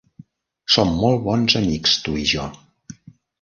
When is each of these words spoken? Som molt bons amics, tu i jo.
Som 0.75 0.95
molt 1.01 1.21
bons 1.27 1.57
amics, 1.61 1.93
tu 2.07 2.17
i 2.23 2.25
jo. 2.33 2.47